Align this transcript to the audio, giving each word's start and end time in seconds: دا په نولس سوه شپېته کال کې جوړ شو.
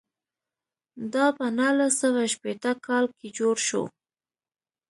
دا 1.13 1.25
په 1.37 1.45
نولس 1.57 1.93
سوه 2.01 2.21
شپېته 2.33 2.71
کال 2.85 3.05
کې 3.17 3.27
جوړ 3.37 3.55
شو. 3.67 3.83